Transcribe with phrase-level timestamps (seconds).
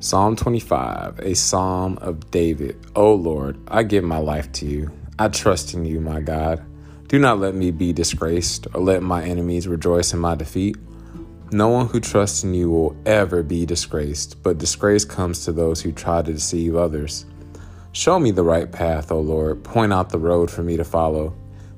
[0.00, 2.76] Psalm 25, a psalm of David.
[2.96, 4.90] O Lord, I give my life to you.
[5.18, 6.62] I trust in you, my God.
[7.12, 10.76] Do not let me be disgraced or let my enemies rejoice in my defeat.
[11.50, 15.82] No one who trusts in you will ever be disgraced, but disgrace comes to those
[15.82, 17.26] who try to deceive others.
[17.92, 19.62] Show me the right path, O Lord.
[19.62, 21.34] Point out the road for me to follow.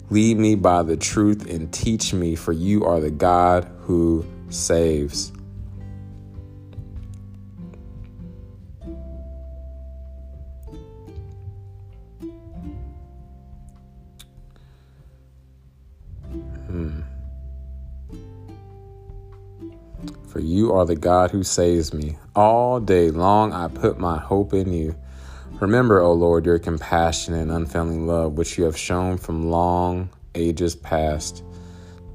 [0.08, 5.32] Lead me by the truth and teach me, for you are the God who saves.
[20.44, 22.16] You are the God who saves me.
[22.36, 24.94] All day long I put my hope in you.
[25.60, 30.76] Remember, O Lord, your compassion and unfailing love, which you have shown from long ages
[30.76, 31.42] past.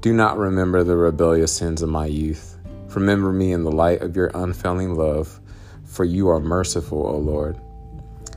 [0.00, 2.56] Do not remember the rebellious sins of my youth.
[2.94, 5.40] Remember me in the light of your unfailing love,
[5.84, 7.60] for you are merciful, O Lord.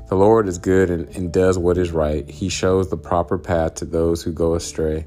[0.09, 2.29] The Lord is good and, and does what is right.
[2.29, 5.05] He shows the proper path to those who go astray.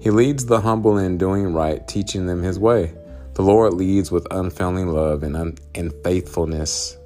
[0.00, 2.94] He leads the humble in doing right, teaching them his way.
[3.38, 6.98] The Lord leads with unfailing love and, un- and faithfulness.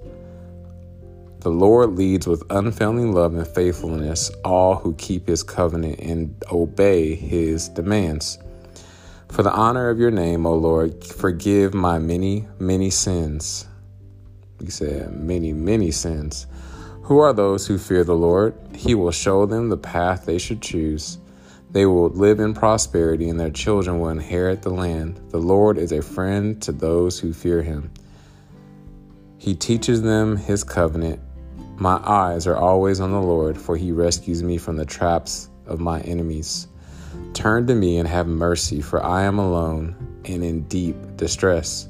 [1.40, 7.14] The Lord leads with unfailing love and faithfulness all who keep his covenant and obey
[7.16, 8.38] his demands.
[9.28, 13.66] For the honor of your name, O Lord, forgive my many, many sins.
[14.58, 16.46] He said, many, many sins.
[17.02, 18.54] Who are those who fear the Lord?
[18.74, 21.18] He will show them the path they should choose.
[21.72, 25.20] They will live in prosperity, and their children will inherit the land.
[25.30, 27.90] The Lord is a friend to those who fear him.
[29.38, 31.20] He teaches them his covenant.
[31.76, 35.80] My eyes are always on the Lord, for he rescues me from the traps of
[35.80, 36.68] my enemies.
[37.32, 39.96] Turn to me and have mercy, for I am alone
[40.26, 41.88] and in deep distress.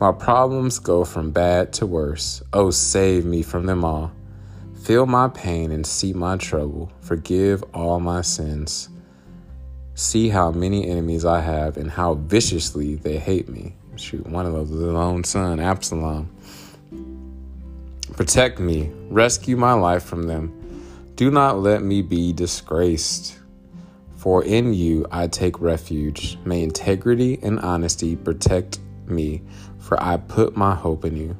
[0.00, 2.42] My problems go from bad to worse.
[2.52, 4.10] Oh, save me from them all.
[4.82, 6.90] Feel my pain and see my trouble.
[7.00, 8.88] Forgive all my sins.
[9.94, 13.76] See how many enemies I have and how viciously they hate me.
[13.96, 16.34] Shoot, one of those is his own son, Absalom.
[18.16, 20.58] Protect me, rescue my life from them.
[21.14, 23.38] Do not let me be disgraced.
[24.16, 26.38] For in you I take refuge.
[26.44, 29.42] May integrity and honesty protect me,
[29.78, 31.36] for I put my hope in you.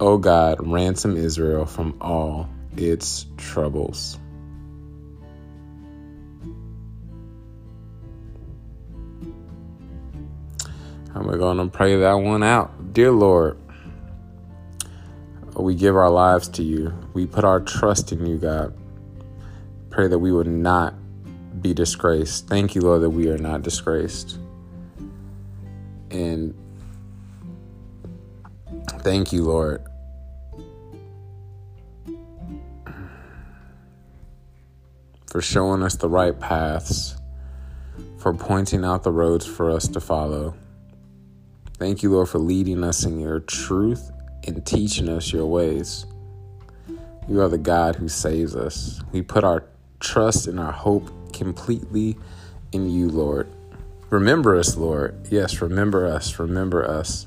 [0.00, 4.18] O God, ransom Israel from all its troubles.
[11.14, 12.92] And we're going to pray that one out.
[12.92, 13.56] Dear Lord,
[15.54, 16.92] we give our lives to you.
[17.12, 18.76] We put our trust in you, God.
[19.90, 20.94] Pray that we would not
[21.62, 22.48] be disgraced.
[22.48, 24.38] Thank you, Lord, that we are not disgraced.
[26.10, 26.52] And
[28.88, 29.84] thank you, Lord.
[35.28, 37.16] For showing us the right paths,
[38.18, 40.54] for pointing out the roads for us to follow.
[41.78, 44.12] Thank you, Lord, for leading us in your truth
[44.46, 46.06] and teaching us your ways.
[47.28, 49.02] You are the God who saves us.
[49.10, 49.64] We put our
[49.98, 52.16] trust and our hope completely
[52.70, 53.48] in you, Lord.
[54.10, 55.26] Remember us, Lord.
[55.30, 56.38] Yes, remember us.
[56.38, 57.26] Remember us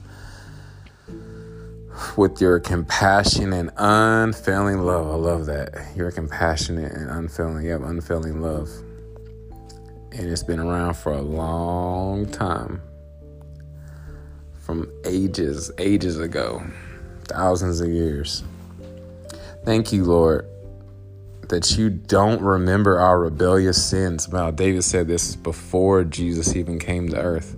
[2.16, 5.08] with your compassion and unfailing love.
[5.08, 5.88] I love that.
[5.96, 7.66] You're compassionate and unfailing.
[7.68, 8.70] Have unfailing love.
[10.14, 12.82] And it's been around for a long time
[14.68, 16.62] from ages, ages ago,
[17.24, 18.44] thousands of years.
[19.64, 20.46] Thank you, Lord,
[21.48, 24.28] that you don't remember our rebellious sins.
[24.28, 27.56] Wow, David said this before Jesus even came to earth.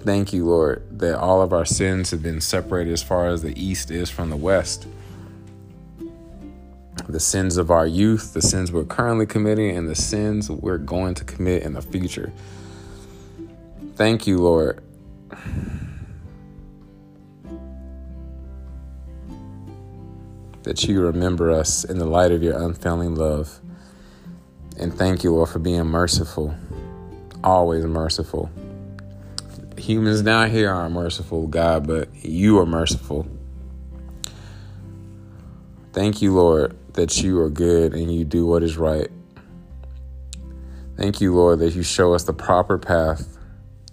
[0.00, 3.52] Thank you, Lord, that all of our sins have been separated as far as the
[3.62, 4.86] east is from the west.
[7.10, 11.12] The sins of our youth, the sins we're currently committing, and the sins we're going
[11.16, 12.32] to commit in the future.
[13.96, 14.82] Thank you, Lord
[20.68, 23.58] that you remember us in the light of your unfailing love.
[24.78, 26.54] And thank you, Lord, for being merciful,
[27.42, 28.50] always merciful.
[29.78, 33.26] Humans down here aren't merciful, God, but you are merciful.
[35.94, 39.08] Thank you, Lord, that you are good and you do what is right.
[40.98, 43.38] Thank you, Lord, that you show us the proper path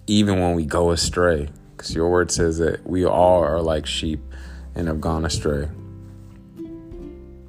[0.06, 1.48] even when we go astray.
[1.74, 4.20] Because your word says that we all are like sheep
[4.74, 5.70] and have gone astray.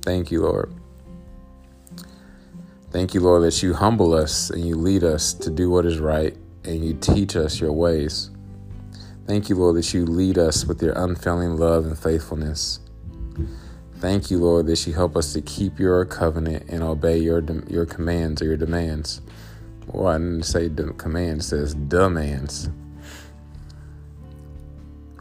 [0.08, 0.74] Thank you, Lord.
[2.92, 6.00] Thank you, Lord, that you humble us and you lead us to do what is
[6.00, 6.34] right
[6.64, 8.30] and you teach us your ways.
[9.26, 12.80] Thank you, Lord, that you lead us with your unfailing love and faithfulness.
[13.98, 17.86] Thank you, Lord, that you help us to keep your covenant and obey your your
[17.86, 19.20] commands or your demands.
[19.88, 22.70] Well, I didn't say de- commands, says demands.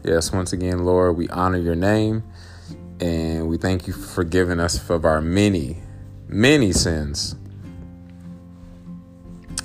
[0.05, 2.23] Yes, once again, Lord, we honor your name
[2.99, 5.77] and we thank you for forgiving us of our many,
[6.27, 7.35] many sins.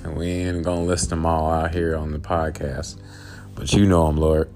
[0.03, 2.99] And we ain't gonna list them all out here on the podcast,
[3.55, 4.51] but you know them, Lord.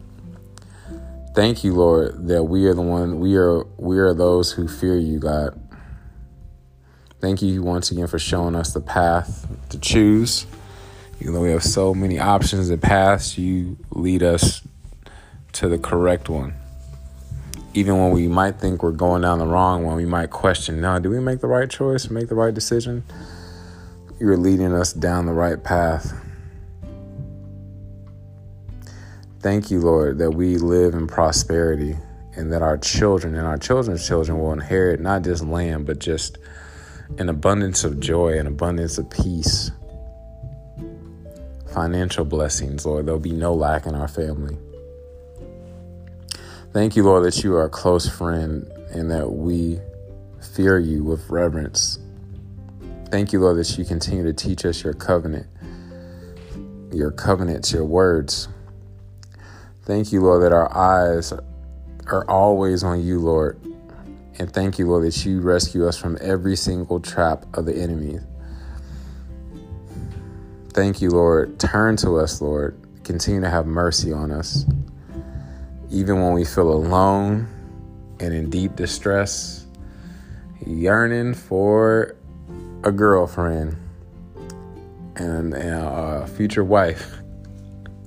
[1.34, 4.98] Thank you, Lord, that we are the one we are we are those who fear
[4.98, 5.60] you, God.
[7.20, 10.46] Thank you once again for showing us the path to choose.
[11.20, 14.62] Even though we have so many options and paths, you lead us
[15.54, 16.54] to the correct one.
[17.78, 20.98] Even when we might think we're going down the wrong one, we might question, now,
[20.98, 23.04] do we make the right choice, make the right decision?
[24.20, 26.12] You're leading us down the right path.
[29.42, 31.96] Thank you, Lord, that we live in prosperity
[32.36, 36.40] and that our children and our children's children will inherit not just land, but just
[37.20, 39.70] an abundance of joy, an abundance of peace,
[41.76, 43.06] financial blessings, Lord.
[43.06, 44.58] There'll be no lack in our family.
[46.78, 49.80] Thank you, Lord, that you are a close friend and that we
[50.54, 51.98] fear you with reverence.
[53.10, 55.48] Thank you, Lord, that you continue to teach us your covenant,
[56.94, 58.48] your covenants, your words.
[59.86, 61.34] Thank you, Lord, that our eyes
[62.06, 63.60] are always on you, Lord.
[64.38, 68.20] And thank you, Lord, that you rescue us from every single trap of the enemy.
[70.74, 71.60] Thank you, Lord.
[71.60, 72.80] Turn to us, Lord.
[73.04, 74.64] Continue to have mercy on us.
[75.90, 77.48] Even when we feel alone
[78.20, 79.66] and in deep distress,
[80.66, 82.16] yearning for
[82.84, 83.78] a girlfriend
[85.16, 87.18] and, and a future wife,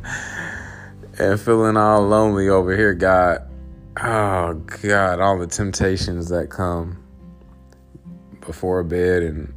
[1.19, 3.47] and feeling all lonely over here, God.
[4.03, 7.03] Oh, God, all the temptations that come
[8.41, 9.53] before bed and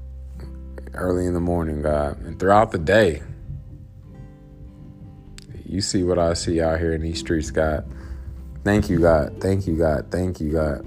[0.93, 3.21] early in the morning, God, and throughout the day.
[5.65, 7.89] You see what I see out here in these streets, God.
[8.63, 9.41] Thank you, God.
[9.41, 10.07] Thank you, God.
[10.09, 10.85] Thank you, God.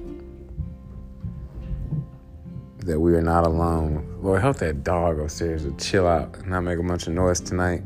[2.78, 4.18] That we are not alone.
[4.22, 7.40] Lord, help that dog upstairs to chill out and not make a bunch of noise
[7.40, 7.82] tonight.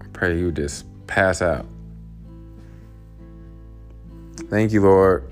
[0.00, 1.66] I pray you just pass out.
[4.50, 5.24] Thank you, Lord.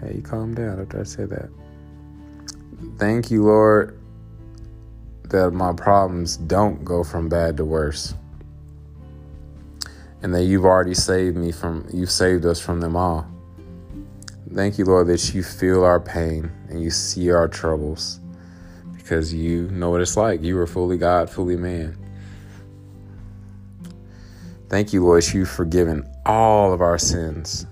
[0.00, 1.50] Hey, calm down after I say that.
[2.96, 3.98] Thank you, Lord,
[5.24, 8.14] that my problems don't go from bad to worse.
[10.22, 13.26] And that you've already saved me from, you've saved us from them all.
[14.54, 18.20] Thank you, Lord, that you feel our pain and you see our troubles
[18.96, 20.42] because you know what it's like.
[20.42, 21.96] You are fully God, fully man.
[24.68, 27.66] Thank you, Lord, you've forgiven all of our sins.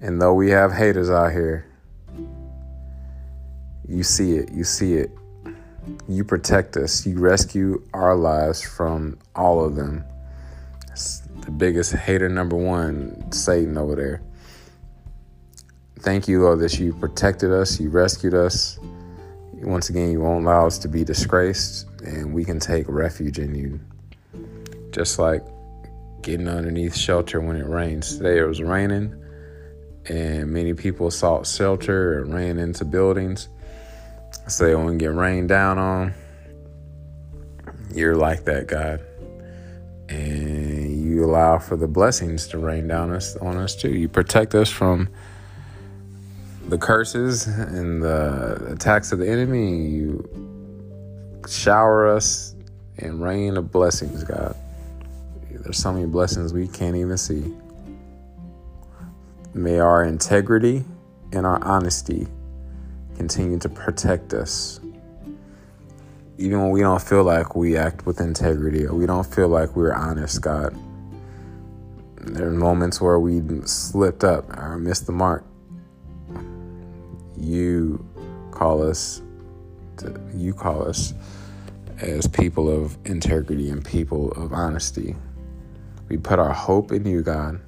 [0.00, 1.66] And though we have haters out here,
[3.86, 4.50] you see it.
[4.52, 5.10] You see it.
[6.08, 7.06] You protect us.
[7.06, 10.04] You rescue our lives from all of them.
[10.90, 14.22] It's the biggest hater, number one, Satan over there.
[16.00, 17.80] Thank you, Lord, that you protected us.
[17.80, 18.78] You rescued us.
[19.54, 23.54] Once again, you won't allow us to be disgraced, and we can take refuge in
[23.54, 23.80] you.
[24.90, 25.42] Just like
[26.22, 28.16] getting underneath shelter when it rains.
[28.16, 29.14] Today it was raining,
[30.08, 33.48] and many people sought shelter and ran into buildings
[34.58, 36.14] they won't get rained down on.
[37.94, 39.00] You're like that, God.
[40.08, 43.90] And you allow for the blessings to rain down us on us too.
[43.90, 45.08] You protect us from
[46.68, 49.86] the curses and the attacks of the enemy.
[49.86, 50.28] You
[51.48, 52.54] shower us
[52.98, 54.56] and rain of blessings, God.
[55.50, 57.54] There's so many blessings we can't even see.
[59.54, 60.84] May our integrity
[61.32, 62.26] and our honesty
[63.22, 64.80] continue to protect us.
[66.38, 69.76] Even when we don't feel like we act with integrity or we don't feel like
[69.76, 70.74] we're honest, God.
[72.16, 75.44] There are moments where we slipped up or missed the mark.
[77.38, 78.04] You
[78.50, 79.22] call us
[79.98, 81.14] to, you call us
[82.00, 85.14] as people of integrity and people of honesty.
[86.08, 87.60] We put our hope in you, God.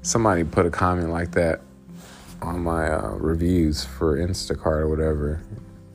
[0.00, 1.60] Somebody put a comment like that
[2.42, 5.42] on my uh, reviews for Instacart or whatever.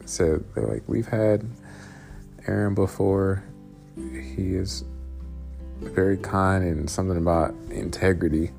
[0.06, 1.46] Said they're like, we've had
[2.48, 3.44] Aaron before.
[3.96, 4.84] he is
[5.80, 8.52] very kind and something about integrity,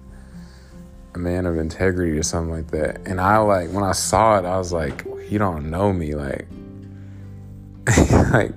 [1.14, 3.00] a man of integrity or something like that.
[3.06, 6.46] And I like when I saw it, I was like, "You don't know me." Like,
[8.32, 8.52] like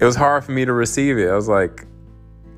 [0.00, 1.28] it was hard for me to receive it.
[1.28, 1.86] I was like,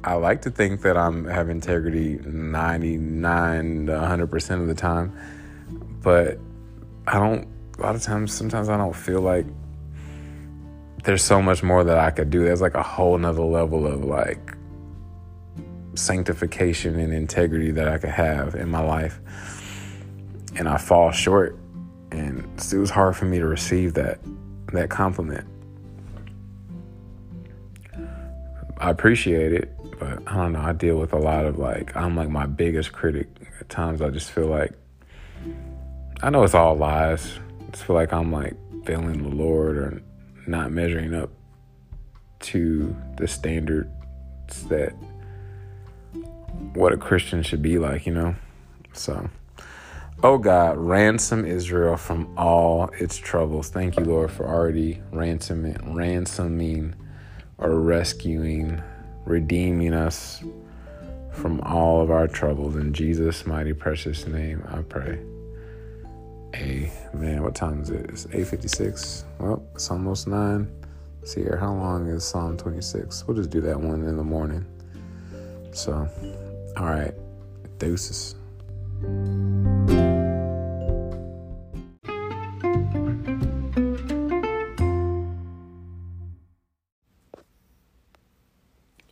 [0.03, 5.17] I like to think that I'm have integrity 99 to 100% of the time,
[6.04, 6.38] but
[7.08, 9.46] I don't a lot of times sometimes I don't feel like
[11.02, 12.44] there's so much more that I could do.
[12.44, 14.54] There's like a whole nother level of like
[15.94, 19.20] sanctification and integrity that I could have in my life.
[20.56, 21.58] And I fall short.
[22.12, 24.20] And it was hard for me to receive that
[24.73, 25.46] that compliment.
[28.78, 30.61] I appreciate it, but I don't know.
[30.61, 33.28] I deal with a lot of like I'm like my biggest critic.
[33.61, 34.73] At times I just feel like
[36.23, 37.38] I know it's all lies.
[37.73, 38.54] I feel like I'm like
[38.85, 40.02] failing the Lord or
[40.47, 41.30] not measuring up
[42.40, 43.88] to the standards
[44.68, 44.94] that
[46.75, 48.35] what a Christian should be like, you know?
[48.92, 49.28] So,
[50.23, 53.68] oh God, ransom Israel from all its troubles.
[53.68, 56.94] Thank you, Lord, for already ransoming, ransoming
[57.59, 58.83] or rescuing,
[59.25, 60.42] redeeming us
[61.33, 62.76] from all of our troubles.
[62.76, 65.18] In Jesus' mighty precious name, I pray.
[66.64, 67.42] Amen.
[67.42, 68.06] What time is it?
[68.09, 69.25] It's 8.56.
[69.38, 70.66] Well, it's almost 9.
[71.21, 71.59] Let's see here.
[71.59, 73.26] How long is Psalm 26?
[73.26, 74.64] We'll just do that one in the morning.
[75.73, 76.09] So,
[76.78, 77.12] all right.
[77.78, 78.35] Deuces.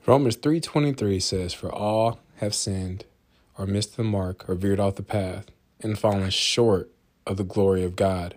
[0.07, 3.05] Romans 3:23 says for all have sinned
[3.57, 5.47] or missed the mark or veered off the path
[5.81, 6.91] and fallen short
[7.27, 8.37] of the glory of God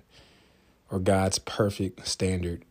[0.92, 2.64] or God's perfect standard.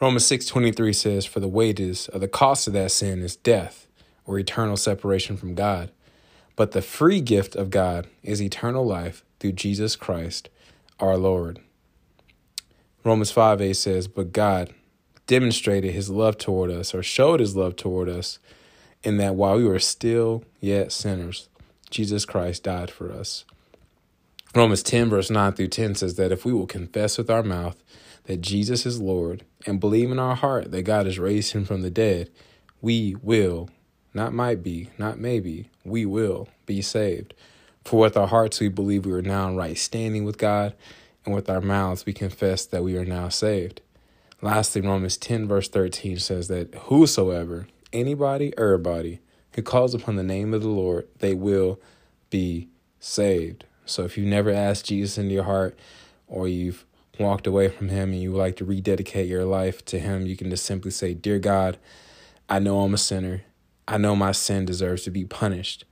[0.00, 3.86] Romans 6:23 says for the wages of the cost of that sin is death
[4.24, 5.90] or eternal separation from God.
[6.56, 10.48] But the free gift of God is eternal life through Jesus Christ
[10.98, 11.60] our Lord.
[13.02, 14.74] Romans 5 8 says, But God
[15.26, 18.38] demonstrated his love toward us, or showed his love toward us,
[19.02, 21.48] in that while we were still yet sinners,
[21.88, 23.44] Jesus Christ died for us.
[24.52, 27.80] Romans 10, verse 9 through 10 says that if we will confess with our mouth
[28.24, 31.82] that Jesus is Lord and believe in our heart that God has raised him from
[31.82, 32.30] the dead,
[32.80, 33.70] we will,
[34.12, 37.32] not might be, not maybe, we will be saved.
[37.84, 40.74] For with our hearts we believe we are now in right standing with God,
[41.24, 43.82] and with our mouths we confess that we are now saved.
[44.42, 49.20] Lastly, Romans 10, verse 13 says that whosoever, anybody, everybody,
[49.52, 51.78] who calls upon the name of the Lord, they will
[52.30, 53.64] be saved.
[53.90, 55.78] So if you've never asked Jesus into your heart
[56.26, 56.84] or you've
[57.18, 60.36] walked away from him and you would like to rededicate your life to him, you
[60.36, 61.76] can just simply say, Dear God,
[62.48, 63.42] I know I'm a sinner.
[63.86, 65.84] I know my sin deserves to be punished.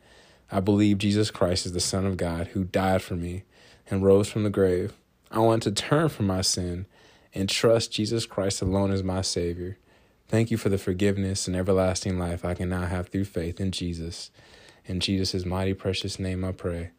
[0.50, 3.42] I believe Jesus Christ is the Son of God who died for me
[3.90, 4.94] and rose from the grave.
[5.30, 6.86] I want to turn from my sin
[7.34, 9.76] and trust Jesus Christ alone as my Savior.
[10.28, 13.72] Thank you for the forgiveness and everlasting life I can now have through faith in
[13.72, 14.30] Jesus.
[14.86, 16.90] In Jesus' mighty precious name I pray.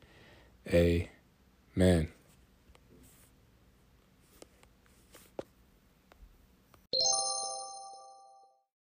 [0.68, 2.10] Amen